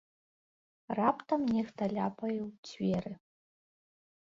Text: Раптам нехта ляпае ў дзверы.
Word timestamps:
Раптам 0.99 1.41
нехта 1.57 1.83
ляпае 1.95 2.35
ў 2.47 2.49
дзверы. 2.73 3.13